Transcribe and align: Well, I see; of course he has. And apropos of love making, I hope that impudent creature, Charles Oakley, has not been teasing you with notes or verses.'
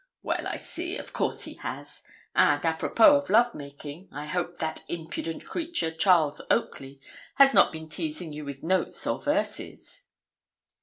Well, 0.23 0.47
I 0.47 0.57
see; 0.57 0.97
of 0.97 1.13
course 1.13 1.43
he 1.45 1.53
has. 1.57 2.01
And 2.35 2.65
apropos 2.65 3.17
of 3.17 3.29
love 3.29 3.53
making, 3.53 4.09
I 4.11 4.25
hope 4.25 4.57
that 4.57 4.83
impudent 4.89 5.45
creature, 5.45 5.91
Charles 5.91 6.41
Oakley, 6.49 6.99
has 7.35 7.53
not 7.53 7.71
been 7.71 7.87
teasing 7.87 8.33
you 8.33 8.43
with 8.43 8.63
notes 8.63 9.05
or 9.05 9.21
verses.' 9.21 10.07